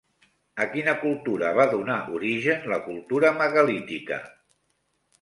[0.63, 4.23] A quina cultura va donar origen la cultura megalítica?